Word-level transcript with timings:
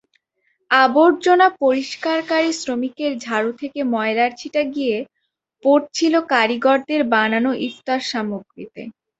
আবর্জনা 0.71 1.47
পরিষ্কারকারী 1.61 2.49
শ্রমিকের 2.55 3.11
ঝাড়ু 3.25 3.51
থেকে 3.61 3.79
ময়লার 3.93 4.31
ছিটা 4.39 4.61
গিয়ে 4.75 4.97
পড়ছিল 5.63 6.13
কারিগরদের 6.33 7.01
বানানো 7.13 7.51
ইফতারসামগ্রীতে। 7.67 8.81